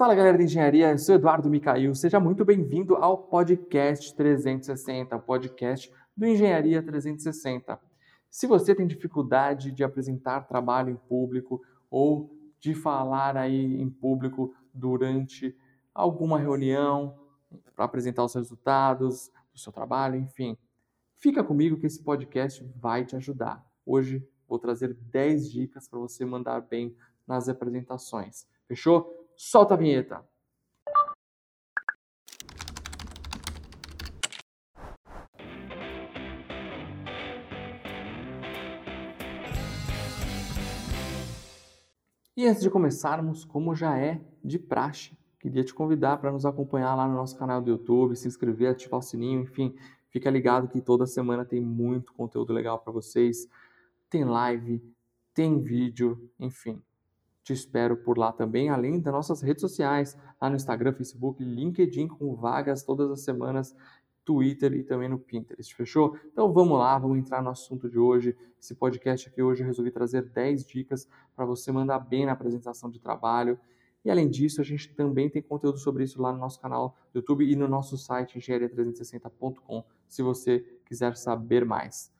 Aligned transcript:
Fala 0.00 0.14
galera 0.14 0.38
de 0.38 0.44
engenharia, 0.44 0.92
eu 0.92 0.96
sou 0.96 1.14
Eduardo 1.14 1.50
Micail, 1.50 1.94
seja 1.94 2.18
muito 2.18 2.42
bem-vindo 2.42 2.96
ao 2.96 3.18
Podcast 3.18 4.14
360, 4.14 5.14
o 5.14 5.20
podcast 5.20 5.92
do 6.16 6.26
Engenharia 6.26 6.82
360. 6.82 7.78
Se 8.30 8.46
você 8.46 8.74
tem 8.74 8.86
dificuldade 8.86 9.70
de 9.70 9.84
apresentar 9.84 10.48
trabalho 10.48 10.88
em 10.88 10.96
público 10.96 11.60
ou 11.90 12.34
de 12.58 12.74
falar 12.74 13.36
aí 13.36 13.78
em 13.78 13.90
público 13.90 14.54
durante 14.72 15.54
alguma 15.94 16.38
reunião 16.38 17.14
para 17.76 17.84
apresentar 17.84 18.24
os 18.24 18.32
resultados 18.32 19.30
do 19.52 19.58
seu 19.58 19.70
trabalho, 19.70 20.16
enfim, 20.16 20.56
fica 21.14 21.44
comigo 21.44 21.76
que 21.76 21.84
esse 21.84 22.02
podcast 22.02 22.66
vai 22.74 23.04
te 23.04 23.16
ajudar. 23.16 23.62
Hoje 23.84 24.26
vou 24.48 24.58
trazer 24.58 24.94
10 24.94 25.52
dicas 25.52 25.86
para 25.86 25.98
você 25.98 26.24
mandar 26.24 26.62
bem 26.62 26.96
nas 27.26 27.50
apresentações. 27.50 28.46
Fechou? 28.66 29.19
Solta 29.42 29.72
a 29.72 29.76
vinheta. 29.76 30.22
E 42.36 42.46
antes 42.46 42.60
de 42.60 42.68
começarmos, 42.68 43.42
como 43.46 43.74
já 43.74 43.96
é 43.96 44.20
de 44.44 44.58
praxe, 44.58 45.16
queria 45.38 45.64
te 45.64 45.72
convidar 45.72 46.18
para 46.18 46.30
nos 46.30 46.44
acompanhar 46.44 46.94
lá 46.94 47.08
no 47.08 47.14
nosso 47.14 47.38
canal 47.38 47.62
do 47.62 47.70
YouTube, 47.70 48.14
se 48.16 48.28
inscrever, 48.28 48.70
ativar 48.70 49.00
o 49.00 49.02
sininho, 49.02 49.40
enfim, 49.40 49.74
fica 50.10 50.28
ligado 50.28 50.68
que 50.68 50.82
toda 50.82 51.06
semana 51.06 51.46
tem 51.46 51.62
muito 51.62 52.12
conteúdo 52.12 52.52
legal 52.52 52.78
para 52.78 52.92
vocês. 52.92 53.48
Tem 54.10 54.22
live, 54.22 54.82
tem 55.32 55.62
vídeo, 55.62 56.30
enfim. 56.38 56.82
Te 57.50 57.54
espero 57.54 57.96
por 57.96 58.16
lá 58.16 58.30
também, 58.30 58.68
além 58.68 59.00
das 59.00 59.12
nossas 59.12 59.42
redes 59.42 59.60
sociais, 59.60 60.16
lá 60.40 60.48
no 60.48 60.54
Instagram, 60.54 60.92
Facebook, 60.92 61.42
LinkedIn, 61.42 62.06
com 62.06 62.32
vagas 62.36 62.84
todas 62.84 63.10
as 63.10 63.22
semanas, 63.22 63.74
Twitter 64.24 64.72
e 64.72 64.84
também 64.84 65.08
no 65.08 65.18
Pinterest, 65.18 65.74
fechou? 65.74 66.16
Então 66.26 66.52
vamos 66.52 66.78
lá, 66.78 66.96
vamos 66.96 67.18
entrar 67.18 67.42
no 67.42 67.50
assunto 67.50 67.90
de 67.90 67.98
hoje. 67.98 68.36
Esse 68.62 68.72
podcast 68.76 69.28
aqui 69.28 69.42
hoje 69.42 69.64
eu 69.64 69.66
resolvi 69.66 69.90
trazer 69.90 70.22
10 70.22 70.64
dicas 70.64 71.08
para 71.34 71.44
você 71.44 71.72
mandar 71.72 71.98
bem 71.98 72.24
na 72.24 72.30
apresentação 72.30 72.88
de 72.88 73.00
trabalho. 73.00 73.58
E 74.04 74.10
além 74.12 74.30
disso, 74.30 74.60
a 74.60 74.64
gente 74.64 74.94
também 74.94 75.28
tem 75.28 75.42
conteúdo 75.42 75.78
sobre 75.78 76.04
isso 76.04 76.22
lá 76.22 76.32
no 76.32 76.38
nosso 76.38 76.60
canal 76.60 76.96
do 77.12 77.18
YouTube 77.18 77.44
e 77.44 77.56
no 77.56 77.66
nosso 77.66 77.98
site 77.98 78.38
engenharia360.com, 78.38 79.84
se 80.06 80.22
você 80.22 80.60
quiser 80.84 81.16
saber 81.16 81.64
mais. 81.64 82.12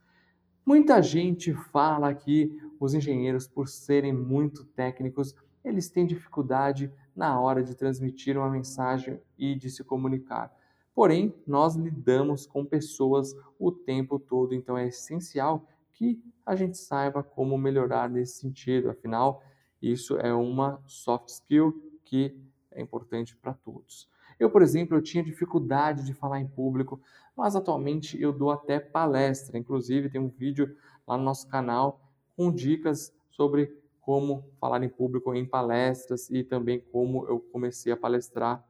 Muita 0.65 1.03
gente 1.03 1.55
fala 1.55 2.15
que 2.15 2.51
os 2.79 2.95
engenheiros, 2.95 3.49
por 3.49 3.69
serem 3.69 4.13
muito 4.13 4.65
técnicos, 4.65 5.35
eles 5.65 5.89
têm 5.89 6.07
dificuldade 6.07 6.93
na 7.15 7.39
hora 7.41 7.63
de 7.63 7.75
transmitir 7.75 8.37
uma 8.37 8.49
mensagem 8.49 9.21
e 9.37 9.55
de 9.55 9.71
se 9.71 9.85
comunicar. 9.85 10.55
Porém, 10.95 11.35
nós 11.47 11.77
lidamos 11.77 12.47
com 12.47 12.65
pessoas 12.65 13.35
o 13.59 13.71
tempo 13.71 14.19
todo, 14.19 14.55
então 14.55 14.77
é 14.77 14.89
essencial 14.89 15.67
que 15.93 16.23
a 16.45 16.57
gente 16.57 16.79
saiba 16.79 17.23
como 17.23 17.57
melhorar 17.59 18.09
nesse 18.09 18.41
sentido. 18.41 18.91
Afinal, 18.91 19.43
isso 19.81 20.17
é 20.19 20.33
uma 20.33 20.83
soft 20.87 21.29
skill 21.29 21.83
que 22.05 22.37
é 22.71 22.81
importante 22.81 23.37
para 23.37 23.55
todos. 23.55 24.09
Eu, 24.41 24.51
por 24.51 24.63
exemplo, 24.63 24.97
eu 24.97 25.03
tinha 25.03 25.23
dificuldade 25.23 26.05
de 26.05 26.15
falar 26.15 26.41
em 26.41 26.49
público, 26.49 26.99
mas 27.37 27.55
atualmente 27.55 28.21
eu 28.21 28.33
dou 28.33 28.51
até 28.51 28.81
palestra. 28.81 29.59
Inclusive, 29.59 30.09
tem 30.09 30.21
um 30.21 30.31
vídeo 30.31 30.75
lá 31.07 31.19
no 31.19 31.23
nosso 31.23 31.47
canal 31.47 32.01
com 32.35 32.51
dicas 32.51 33.13
sobre 33.31 33.79
como 34.01 34.43
falar 34.59 34.83
em 34.83 34.89
público 34.89 35.35
em 35.35 35.45
palestras 35.45 36.31
e 36.31 36.43
também 36.43 36.81
como 36.91 37.27
eu 37.29 37.39
comecei 37.53 37.93
a 37.93 37.97
palestrar. 37.97 38.65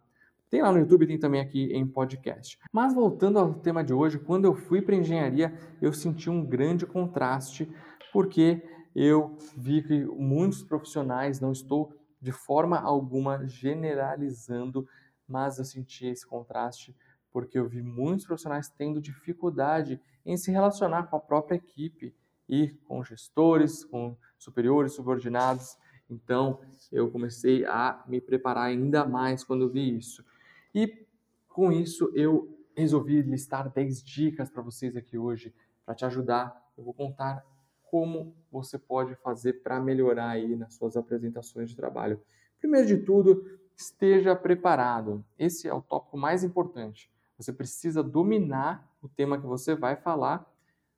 Tem 0.50 0.60
lá 0.60 0.72
no 0.72 0.80
YouTube, 0.80 1.06
tem 1.06 1.18
também 1.18 1.40
aqui 1.40 1.72
em 1.72 1.86
podcast. 1.86 2.58
Mas 2.72 2.92
voltando 2.92 3.38
ao 3.38 3.54
tema 3.54 3.84
de 3.84 3.94
hoje, 3.94 4.18
quando 4.18 4.46
eu 4.46 4.54
fui 4.54 4.82
para 4.82 4.96
engenharia, 4.96 5.54
eu 5.80 5.92
senti 5.92 6.28
um 6.28 6.44
grande 6.44 6.84
contraste, 6.84 7.70
porque 8.12 8.60
eu 8.94 9.36
vi 9.56 9.82
que 9.82 10.04
muitos 10.04 10.64
profissionais, 10.64 11.40
não 11.40 11.52
estou 11.52 11.94
de 12.20 12.32
forma 12.32 12.78
alguma 12.78 13.46
generalizando, 13.46 14.86
mas 15.30 15.58
eu 15.58 15.64
senti 15.64 16.06
esse 16.06 16.26
contraste 16.26 16.94
porque 17.32 17.58
eu 17.58 17.68
vi 17.68 17.82
muitos 17.82 18.26
profissionais 18.26 18.68
tendo 18.68 19.00
dificuldade 19.00 20.00
em 20.26 20.36
se 20.36 20.50
relacionar 20.50 21.04
com 21.04 21.16
a 21.16 21.20
própria 21.20 21.56
equipe 21.56 22.14
e 22.48 22.68
com 22.86 23.02
gestores, 23.04 23.84
com 23.84 24.16
superiores, 24.36 24.94
subordinados. 24.94 25.76
Então, 26.08 26.60
eu 26.90 27.08
comecei 27.10 27.64
a 27.64 28.02
me 28.08 28.20
preparar 28.20 28.64
ainda 28.64 29.04
mais 29.06 29.44
quando 29.44 29.70
vi 29.70 29.96
isso. 29.96 30.24
E 30.74 31.06
com 31.48 31.70
isso, 31.70 32.10
eu 32.14 32.58
resolvi 32.76 33.22
listar 33.22 33.70
10 33.70 34.02
dicas 34.02 34.50
para 34.50 34.62
vocês 34.62 34.96
aqui 34.96 35.16
hoje 35.16 35.54
para 35.84 35.94
te 35.94 36.04
ajudar. 36.04 36.68
Eu 36.76 36.82
vou 36.82 36.94
contar 36.94 37.44
como 37.84 38.34
você 38.50 38.78
pode 38.78 39.14
fazer 39.16 39.54
para 39.62 39.80
melhorar 39.80 40.30
aí 40.30 40.56
nas 40.56 40.74
suas 40.74 40.96
apresentações 40.96 41.70
de 41.70 41.76
trabalho. 41.76 42.20
Primeiro 42.58 42.86
de 42.86 42.98
tudo, 42.98 43.59
esteja 43.80 44.36
preparado. 44.36 45.24
Esse 45.38 45.66
é 45.66 45.74
o 45.74 45.80
tópico 45.80 46.16
mais 46.16 46.44
importante. 46.44 47.10
Você 47.36 47.52
precisa 47.52 48.02
dominar 48.02 48.86
o 49.00 49.08
tema 49.08 49.40
que 49.40 49.46
você 49.46 49.74
vai 49.74 49.96
falar. 49.96 50.46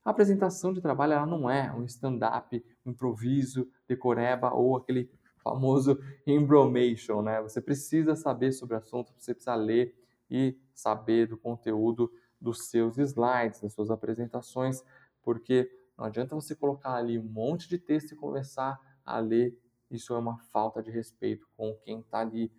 A 0.04 0.10
apresentação 0.10 0.72
de 0.72 0.80
trabalho 0.80 1.12
ela 1.12 1.26
não 1.26 1.48
é 1.48 1.72
um 1.72 1.84
stand-up, 1.84 2.64
um 2.84 2.90
improviso, 2.90 3.70
decoreba 3.86 4.52
ou 4.52 4.76
aquele 4.76 5.08
famoso 5.36 5.98
embromation, 6.26 7.22
né? 7.22 7.40
Você 7.42 7.60
precisa 7.60 8.16
saber 8.16 8.52
sobre 8.52 8.74
o 8.74 8.78
assunto, 8.78 9.12
você 9.16 9.32
precisa 9.32 9.54
ler 9.54 9.94
e 10.28 10.58
saber 10.74 11.26
do 11.28 11.36
conteúdo 11.36 12.12
dos 12.40 12.68
seus 12.68 12.98
slides, 12.98 13.60
das 13.60 13.72
suas 13.72 13.90
apresentações, 13.90 14.82
porque 15.22 15.70
não 15.96 16.06
adianta 16.06 16.34
você 16.34 16.56
colocar 16.56 16.94
ali 16.94 17.18
um 17.18 17.22
monte 17.22 17.68
de 17.68 17.78
texto 17.78 18.12
e 18.12 18.16
começar 18.16 18.80
a 19.04 19.18
ler. 19.20 19.56
Isso 19.88 20.14
é 20.14 20.18
uma 20.18 20.38
falta 20.38 20.82
de 20.82 20.90
respeito 20.90 21.46
com 21.56 21.74
quem 21.84 22.00
está 22.00 22.18
ali 22.20 22.50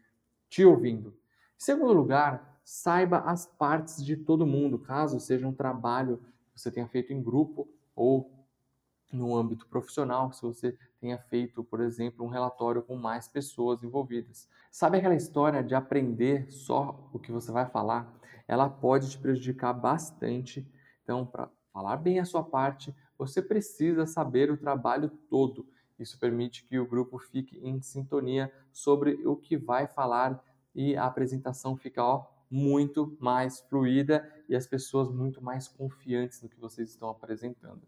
te 0.53 0.64
ouvindo. 0.64 1.09
Em 1.09 1.66
segundo 1.66 1.94
lugar, 1.94 2.59
saiba 2.64 3.22
as 3.22 3.47
partes 3.47 4.06
de 4.06 4.16
todo 4.16 4.46
mundo, 4.46 4.78
caso 4.78 5.19
seja 5.19 5.47
um 5.47 5.52
trabalho 5.52 6.22
que 6.53 6.62
você 6.62 6.69
tenha 6.69 6.88
feito 6.88 7.12
em 7.12 7.24
grupo 7.24 7.68
ou 7.96 8.31
no 9.12 9.36
âmbito 9.36 9.66
profissional, 9.66 10.31
se 10.31 10.44
você 10.44 10.78
tenha 11.02 11.18
feito, 11.18 11.64
por 11.64 11.81
exemplo, 11.81 12.24
um 12.24 12.30
relatório 12.30 12.84
com 12.84 12.96
mais 12.96 13.28
pessoas 13.28 13.84
envolvidas. 13.84 14.47
Sabe 14.72 15.00
aquela 15.00 15.16
história 15.16 15.64
de 15.64 15.74
aprender 15.74 16.46
só 16.52 17.09
o 17.12 17.18
que 17.18 17.31
você 17.31 17.52
vai 17.52 17.68
falar? 17.68 18.14
Ela 18.47 18.70
pode 18.70 19.09
te 19.09 19.18
prejudicar 19.18 19.74
bastante. 19.74 20.72
Então, 21.02 21.25
para 21.25 21.50
falar 21.72 21.97
bem 21.97 22.20
a 22.20 22.25
sua 22.25 22.44
parte, 22.44 22.96
você 23.18 23.41
precisa 23.41 24.06
saber 24.06 24.52
o 24.52 24.58
trabalho 24.58 25.09
todo. 25.31 25.66
Isso 25.99 26.19
permite 26.19 26.65
que 26.65 26.79
o 26.79 26.87
grupo 26.87 27.17
fique 27.17 27.59
em 27.59 27.81
sintonia 27.81 28.51
sobre 28.71 29.25
o 29.25 29.35
que 29.35 29.55
vai 29.57 29.87
falar 29.87 30.43
e 30.73 30.95
a 30.95 31.05
apresentação 31.05 31.75
fica 31.75 32.03
ó, 32.03 32.25
muito 32.49 33.15
mais 33.19 33.61
fluida 33.61 34.27
e 34.49 34.55
as 34.55 34.67
pessoas 34.67 35.09
muito 35.09 35.43
mais 35.43 35.67
confiantes 35.67 36.41
no 36.41 36.49
que 36.49 36.59
vocês 36.59 36.89
estão 36.89 37.09
apresentando. 37.09 37.81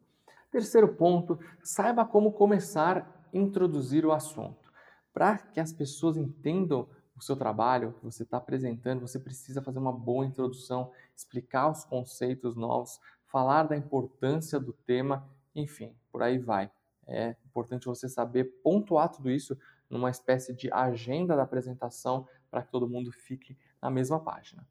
Terceiro 0.52 0.88
ponto, 0.96 1.40
saiba 1.62 2.06
como 2.06 2.32
começar 2.32 2.98
a 2.98 3.38
introduzir 3.38 4.06
o 4.06 4.12
assunto. 4.12 4.72
Para 5.14 5.38
que 5.38 5.60
as 5.60 5.74
pessoas 5.74 6.18
entendam 6.18 6.88
o 7.16 7.22
seu 7.22 7.36
trabalho 7.36 7.94
que 7.94 8.04
você 8.06 8.24
está 8.24 8.38
apresentando, 8.38 9.02
você 9.02 9.20
precisa 9.20 9.62
fazer 9.62 9.80
uma 9.80 9.92
boa 9.92 10.26
introdução, 10.26 10.92
explicar 11.16 11.70
os 11.70 11.86
conceitos 11.86 12.56
novos, 12.56 13.00
falar 13.28 13.64
da 13.64 13.78
importância 13.78 14.60
do 14.60 14.74
tema, 14.74 15.28
enfim, 15.54 15.96
por 16.12 16.22
aí 16.22 16.38
vai. 16.38 16.70
É 17.08 17.36
importante 17.46 17.86
você 17.86 18.10
saber 18.10 18.46
pontuar 18.64 19.10
tudo 19.10 19.30
isso 19.30 19.58
numa 19.90 20.10
espécie 20.10 20.54
de 20.54 20.72
agenda 20.72 21.36
da 21.36 21.44
apresentação 21.44 22.28
para 22.50 22.64
que 22.64 22.72
todo 22.72 22.90
mundo 22.90 23.12
fique 23.12 23.58
na 23.82 23.90
mesma 23.90 24.20
página. 24.20 24.68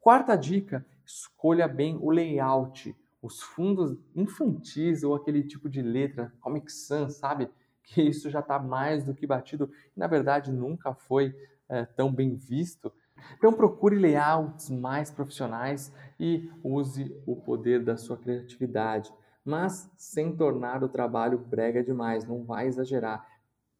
Quarta 0.00 0.36
dica: 0.36 0.84
escolha 1.04 1.66
bem 1.66 1.96
o 2.00 2.10
layout, 2.10 2.96
os 3.22 3.40
fundos 3.40 3.96
infantis 4.14 5.02
ou 5.02 5.14
aquele 5.14 5.42
tipo 5.42 5.68
de 5.68 5.82
letra, 5.82 6.32
Comic 6.40 6.70
Sans, 6.72 7.14
sabe? 7.16 7.50
Que 7.82 8.02
isso 8.02 8.30
já 8.30 8.40
está 8.40 8.58
mais 8.58 9.04
do 9.04 9.14
que 9.14 9.26
batido 9.26 9.70
e 9.96 9.98
na 9.98 10.06
verdade 10.06 10.52
nunca 10.52 10.94
foi 10.94 11.34
é, 11.68 11.84
tão 11.84 12.12
bem 12.12 12.36
visto. 12.36 12.92
Então 13.36 13.52
procure 13.52 13.98
layouts 13.98 14.70
mais 14.70 15.10
profissionais 15.10 15.92
e 16.18 16.50
use 16.62 17.14
o 17.26 17.36
poder 17.36 17.84
da 17.84 17.96
sua 17.96 18.16
criatividade 18.16 19.12
mas 19.44 19.90
sem 19.96 20.36
tornar 20.36 20.82
o 20.82 20.88
trabalho 20.88 21.38
brega 21.38 21.82
demais, 21.82 22.26
não 22.26 22.44
vai 22.44 22.66
exagerar. 22.66 23.26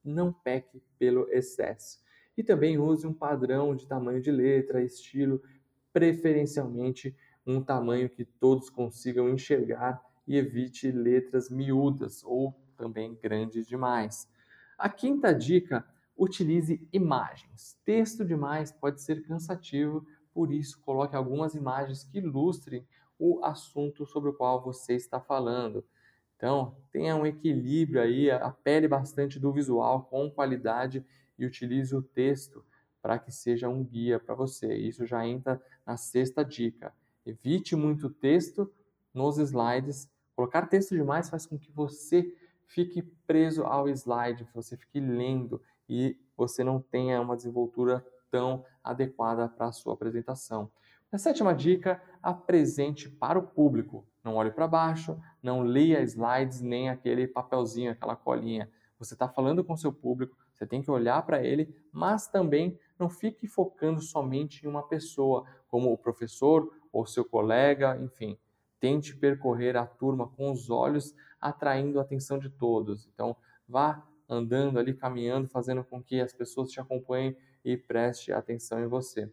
Não 0.02 0.32
peque 0.32 0.82
pelo 0.98 1.28
excesso. 1.30 1.98
E 2.36 2.42
também 2.42 2.78
use 2.78 3.06
um 3.06 3.12
padrão 3.12 3.74
de 3.74 3.86
tamanho 3.86 4.20
de 4.20 4.30
letra, 4.30 4.82
estilo, 4.82 5.42
preferencialmente 5.92 7.14
um 7.46 7.62
tamanho 7.62 8.08
que 8.08 8.24
todos 8.24 8.70
consigam 8.70 9.28
enxergar 9.28 10.00
e 10.26 10.36
evite 10.36 10.90
letras 10.90 11.50
miúdas 11.50 12.22
ou 12.24 12.54
também 12.76 13.18
grandes 13.20 13.66
demais. 13.66 14.28
A 14.78 14.88
quinta 14.88 15.34
dica, 15.34 15.84
utilize 16.16 16.86
imagens. 16.92 17.78
Texto 17.84 18.24
demais 18.24 18.70
pode 18.70 19.02
ser 19.02 19.22
cansativo, 19.22 20.06
por 20.32 20.52
isso 20.52 20.80
coloque 20.80 21.16
algumas 21.16 21.54
imagens 21.54 22.04
que 22.04 22.18
ilustrem 22.18 22.86
o 23.20 23.44
assunto 23.44 24.06
sobre 24.06 24.30
o 24.30 24.32
qual 24.32 24.62
você 24.62 24.94
está 24.94 25.20
falando. 25.20 25.84
Então, 26.36 26.74
tenha 26.90 27.14
um 27.14 27.26
equilíbrio 27.26 28.00
aí, 28.00 28.30
apele 28.30 28.88
bastante 28.88 29.38
do 29.38 29.52
visual 29.52 30.04
com 30.04 30.30
qualidade 30.30 31.04
e 31.38 31.44
utilize 31.44 31.94
o 31.94 32.00
texto 32.00 32.64
para 33.02 33.18
que 33.18 33.30
seja 33.30 33.68
um 33.68 33.84
guia 33.84 34.18
para 34.18 34.34
você. 34.34 34.74
Isso 34.74 35.04
já 35.04 35.26
entra 35.26 35.62
na 35.86 35.98
sexta 35.98 36.42
dica. 36.42 36.94
Evite 37.26 37.76
muito 37.76 38.08
texto 38.08 38.72
nos 39.12 39.36
slides. 39.38 40.10
Colocar 40.34 40.66
texto 40.66 40.94
demais 40.94 41.28
faz 41.28 41.44
com 41.44 41.58
que 41.58 41.70
você 41.70 42.34
fique 42.66 43.02
preso 43.26 43.64
ao 43.64 43.88
slide, 43.88 44.48
você 44.54 44.76
fique 44.76 44.98
lendo 44.98 45.60
e 45.88 46.16
você 46.36 46.64
não 46.64 46.80
tenha 46.80 47.20
uma 47.20 47.36
desenvoltura 47.36 48.04
tão 48.30 48.64
adequada 48.82 49.48
para 49.48 49.66
a 49.66 49.72
sua 49.72 49.92
apresentação. 49.92 50.70
A 51.12 51.18
sétima 51.18 51.52
dica, 51.52 52.00
apresente 52.22 53.08
para 53.08 53.36
o 53.36 53.42
público. 53.42 54.06
Não 54.22 54.36
olhe 54.36 54.52
para 54.52 54.68
baixo, 54.68 55.18
não 55.42 55.62
leia 55.62 56.00
slides 56.02 56.60
nem 56.60 56.88
aquele 56.88 57.26
papelzinho, 57.26 57.90
aquela 57.90 58.14
colinha. 58.14 58.70
Você 58.96 59.14
está 59.14 59.28
falando 59.28 59.64
com 59.64 59.76
seu 59.76 59.92
público, 59.92 60.36
você 60.52 60.64
tem 60.64 60.80
que 60.80 60.90
olhar 60.90 61.20
para 61.26 61.42
ele, 61.42 61.74
mas 61.90 62.28
também 62.28 62.78
não 62.96 63.08
fique 63.08 63.48
focando 63.48 64.00
somente 64.00 64.64
em 64.64 64.68
uma 64.68 64.84
pessoa, 64.84 65.44
como 65.66 65.92
o 65.92 65.98
professor 65.98 66.70
ou 66.92 67.04
seu 67.04 67.24
colega, 67.24 67.98
enfim. 68.00 68.38
Tente 68.78 69.16
percorrer 69.16 69.76
a 69.76 69.86
turma 69.86 70.28
com 70.28 70.52
os 70.52 70.70
olhos, 70.70 71.12
atraindo 71.40 71.98
a 71.98 72.02
atenção 72.02 72.38
de 72.38 72.50
todos. 72.50 73.08
Então, 73.12 73.36
vá 73.66 74.06
andando 74.28 74.78
ali, 74.78 74.94
caminhando, 74.94 75.48
fazendo 75.48 75.82
com 75.82 76.00
que 76.00 76.20
as 76.20 76.32
pessoas 76.32 76.70
te 76.70 76.78
acompanhem 76.78 77.36
e 77.64 77.76
preste 77.76 78.32
atenção 78.32 78.78
em 78.78 78.86
você. 78.86 79.28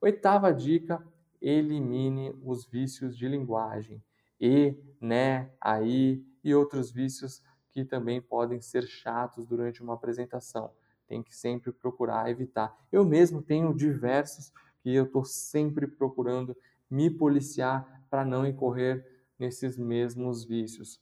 Oitava 0.00 0.52
dica: 0.52 1.06
elimine 1.40 2.34
os 2.42 2.64
vícios 2.64 3.16
de 3.16 3.28
linguagem. 3.28 4.02
E, 4.40 4.74
né, 5.00 5.50
aí 5.60 6.24
e 6.42 6.54
outros 6.54 6.90
vícios 6.90 7.42
que 7.70 7.84
também 7.84 8.20
podem 8.20 8.60
ser 8.60 8.86
chatos 8.86 9.46
durante 9.46 9.82
uma 9.82 9.94
apresentação. 9.94 10.72
Tem 11.06 11.22
que 11.22 11.36
sempre 11.36 11.70
procurar 11.70 12.30
evitar. 12.30 12.74
Eu 12.90 13.04
mesmo 13.04 13.42
tenho 13.42 13.74
diversos 13.74 14.52
que 14.80 14.94
eu 14.94 15.04
estou 15.04 15.24
sempre 15.24 15.86
procurando 15.86 16.56
me 16.90 17.10
policiar 17.10 18.04
para 18.08 18.24
não 18.24 18.46
incorrer 18.46 19.06
nesses 19.38 19.76
mesmos 19.76 20.44
vícios. 20.44 21.00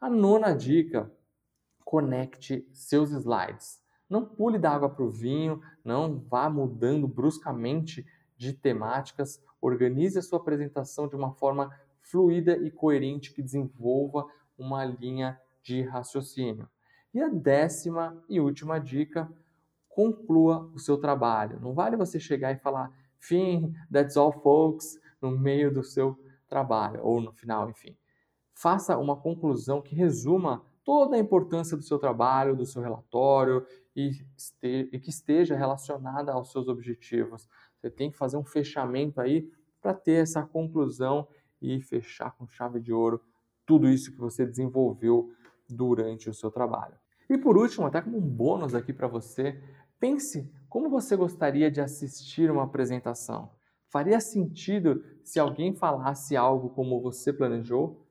A 0.00 0.08
nona 0.08 0.52
dica: 0.54 1.10
conecte 1.84 2.68
seus 2.72 3.10
slides. 3.10 3.84
Não 4.08 4.24
pule 4.24 4.56
da 4.56 4.70
água 4.70 4.88
para 4.88 5.04
o 5.04 5.10
vinho, 5.10 5.60
não 5.84 6.20
vá 6.20 6.48
mudando 6.48 7.08
bruscamente 7.08 8.06
de 8.36 8.52
temáticas. 8.52 9.42
Organize 9.60 10.18
a 10.18 10.22
sua 10.22 10.38
apresentação 10.38 11.08
de 11.08 11.16
uma 11.16 11.32
forma 11.32 11.70
fluida 12.00 12.56
e 12.56 12.70
coerente 12.70 13.32
que 13.32 13.42
desenvolva 13.42 14.26
uma 14.56 14.84
linha 14.84 15.40
de 15.62 15.82
raciocínio. 15.82 16.68
E 17.12 17.20
a 17.20 17.28
décima 17.28 18.22
e 18.28 18.40
última 18.40 18.78
dica: 18.78 19.30
conclua 19.88 20.70
o 20.74 20.78
seu 20.78 20.98
trabalho. 20.98 21.58
Não 21.60 21.74
vale 21.74 21.96
você 21.96 22.20
chegar 22.20 22.52
e 22.52 22.58
falar, 22.58 22.92
fim, 23.18 23.72
that's 23.90 24.16
all, 24.16 24.32
folks, 24.32 25.00
no 25.20 25.30
meio 25.30 25.72
do 25.72 25.82
seu 25.82 26.18
trabalho, 26.46 27.00
ou 27.02 27.20
no 27.20 27.32
final, 27.32 27.68
enfim. 27.70 27.96
Faça 28.54 28.96
uma 28.96 29.16
conclusão 29.16 29.82
que 29.82 29.94
resuma 29.94 30.62
toda 30.84 31.16
a 31.16 31.18
importância 31.18 31.76
do 31.76 31.82
seu 31.82 31.98
trabalho, 31.98 32.54
do 32.54 32.64
seu 32.64 32.80
relatório 32.80 33.66
e, 33.94 34.10
este, 34.36 34.88
e 34.92 35.00
que 35.00 35.10
esteja 35.10 35.56
relacionada 35.56 36.32
aos 36.32 36.52
seus 36.52 36.68
objetivos. 36.68 37.48
Você 37.86 37.90
tem 37.90 38.10
que 38.10 38.18
fazer 38.18 38.36
um 38.36 38.44
fechamento 38.44 39.20
aí 39.20 39.48
para 39.80 39.94
ter 39.94 40.22
essa 40.22 40.42
conclusão 40.42 41.28
e 41.62 41.80
fechar 41.80 42.32
com 42.32 42.48
chave 42.48 42.80
de 42.80 42.92
ouro 42.92 43.22
tudo 43.64 43.88
isso 43.88 44.10
que 44.10 44.18
você 44.18 44.44
desenvolveu 44.44 45.32
durante 45.68 46.28
o 46.28 46.34
seu 46.34 46.50
trabalho. 46.50 46.96
E 47.30 47.38
por 47.38 47.56
último, 47.56 47.86
até 47.86 48.00
como 48.00 48.18
um 48.18 48.28
bônus 48.28 48.74
aqui 48.74 48.92
para 48.92 49.06
você, 49.06 49.62
pense 50.00 50.50
como 50.68 50.90
você 50.90 51.14
gostaria 51.14 51.70
de 51.70 51.80
assistir 51.80 52.50
uma 52.50 52.64
apresentação. 52.64 53.52
Faria 53.88 54.18
sentido 54.20 55.04
se 55.22 55.38
alguém 55.38 55.72
falasse 55.72 56.36
algo 56.36 56.70
como 56.70 57.00
você 57.00 57.32
planejou? 57.32 58.04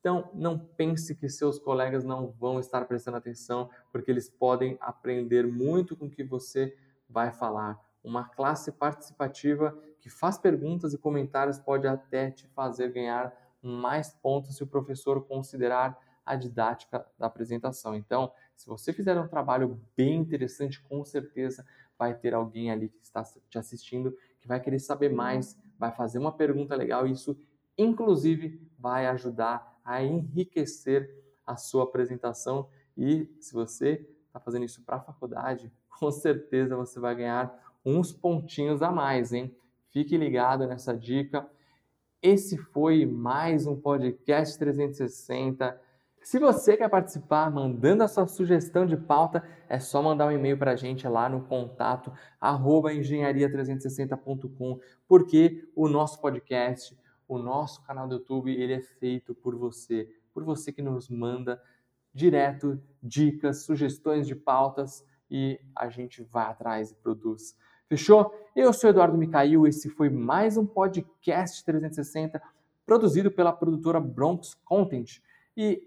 Então, 0.00 0.30
não 0.34 0.58
pense 0.58 1.14
que 1.14 1.28
seus 1.28 1.58
colegas 1.58 2.04
não 2.04 2.28
vão 2.32 2.60
estar 2.60 2.84
prestando 2.84 3.16
atenção, 3.16 3.70
porque 3.90 4.10
eles 4.10 4.28
podem 4.28 4.76
aprender 4.78 5.46
muito 5.46 5.96
com 5.96 6.04
o 6.04 6.10
que 6.10 6.22
você 6.22 6.76
vai 7.08 7.32
falar. 7.32 7.80
Uma 8.02 8.28
classe 8.28 8.72
participativa 8.72 9.76
que 10.00 10.10
faz 10.10 10.36
perguntas 10.36 10.92
e 10.92 10.98
comentários 10.98 11.58
pode 11.58 11.86
até 11.86 12.30
te 12.30 12.46
fazer 12.48 12.92
ganhar 12.92 13.32
mais 13.62 14.12
pontos 14.12 14.56
se 14.56 14.62
o 14.62 14.66
professor 14.66 15.24
considerar 15.24 15.98
a 16.24 16.36
didática 16.36 17.06
da 17.18 17.26
apresentação. 17.26 17.94
Então, 17.94 18.32
se 18.56 18.66
você 18.66 18.92
fizer 18.92 19.18
um 19.18 19.28
trabalho 19.28 19.80
bem 19.96 20.16
interessante, 20.16 20.80
com 20.82 21.04
certeza 21.04 21.64
vai 21.98 22.14
ter 22.14 22.34
alguém 22.34 22.70
ali 22.70 22.88
que 22.88 23.02
está 23.02 23.22
te 23.48 23.58
assistindo 23.58 24.16
que 24.42 24.48
vai 24.48 24.60
querer 24.60 24.80
saber 24.80 25.08
mais, 25.08 25.56
vai 25.78 25.92
fazer 25.92 26.18
uma 26.18 26.32
pergunta 26.32 26.74
legal 26.74 27.06
e 27.06 27.12
isso, 27.12 27.38
inclusive, 27.78 28.60
vai 28.76 29.06
ajudar 29.06 29.80
a 29.84 30.02
enriquecer 30.02 31.08
a 31.46 31.56
sua 31.56 31.84
apresentação. 31.84 32.68
E 32.96 33.32
se 33.40 33.52
você 33.54 34.04
está 34.26 34.40
fazendo 34.40 34.64
isso 34.64 34.82
para 34.82 34.96
a 34.96 35.00
faculdade, 35.00 35.72
com 35.98 36.10
certeza 36.10 36.76
você 36.76 36.98
vai 36.98 37.14
ganhar 37.14 37.71
uns 37.84 38.12
pontinhos 38.12 38.82
a 38.82 38.90
mais, 38.90 39.32
hein? 39.32 39.54
Fique 39.90 40.16
ligado 40.16 40.66
nessa 40.66 40.96
dica. 40.96 41.46
Esse 42.22 42.56
foi 42.56 43.04
mais 43.04 43.66
um 43.66 43.74
podcast 43.74 44.56
360. 44.58 45.80
Se 46.22 46.38
você 46.38 46.76
quer 46.76 46.88
participar, 46.88 47.50
mandando 47.50 48.04
a 48.04 48.08
sua 48.08 48.28
sugestão 48.28 48.86
de 48.86 48.96
pauta, 48.96 49.42
é 49.68 49.80
só 49.80 50.00
mandar 50.00 50.28
um 50.28 50.30
e-mail 50.30 50.56
para 50.56 50.70
a 50.70 50.76
gente 50.76 51.08
lá 51.08 51.28
no 51.28 51.42
contato 51.42 52.12
engenharia360.com, 52.40 54.78
porque 55.08 55.68
o 55.74 55.88
nosso 55.88 56.20
podcast, 56.20 56.96
o 57.26 57.38
nosso 57.38 57.82
canal 57.82 58.06
do 58.06 58.14
YouTube, 58.14 58.54
ele 58.54 58.74
é 58.74 58.80
feito 58.80 59.34
por 59.34 59.56
você, 59.56 60.08
por 60.32 60.44
você 60.44 60.72
que 60.72 60.80
nos 60.80 61.08
manda 61.08 61.60
direto 62.14 62.80
dicas, 63.02 63.64
sugestões 63.64 64.24
de 64.26 64.36
pautas 64.36 65.04
e 65.28 65.58
a 65.74 65.88
gente 65.88 66.22
vai 66.22 66.44
atrás 66.44 66.92
e 66.92 66.94
produz. 66.94 67.56
Fechou? 67.92 68.34
Eu 68.56 68.72
sou 68.72 68.88
Eduardo 68.88 69.18
Micail, 69.18 69.66
esse 69.66 69.90
foi 69.90 70.08
mais 70.08 70.56
um 70.56 70.64
podcast 70.64 71.62
360 71.62 72.40
produzido 72.86 73.30
pela 73.30 73.52
produtora 73.52 74.00
Bronx 74.00 74.54
Content. 74.64 75.20
E 75.54 75.82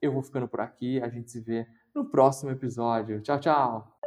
eu 0.00 0.12
vou 0.12 0.22
ficando 0.22 0.46
por 0.46 0.60
aqui, 0.60 1.02
a 1.02 1.08
gente 1.08 1.32
se 1.32 1.40
vê 1.40 1.66
no 1.92 2.04
próximo 2.04 2.52
episódio. 2.52 3.20
Tchau, 3.22 3.40
tchau! 3.40 3.97